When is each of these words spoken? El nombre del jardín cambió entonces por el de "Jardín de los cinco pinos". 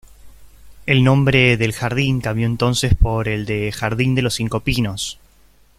El 0.87 1.03
nombre 1.03 1.57
del 1.57 1.73
jardín 1.73 2.21
cambió 2.21 2.47
entonces 2.47 2.95
por 2.95 3.27
el 3.27 3.45
de 3.45 3.71
"Jardín 3.71 4.15
de 4.15 4.23
los 4.23 4.33
cinco 4.33 4.61
pinos". 4.61 5.19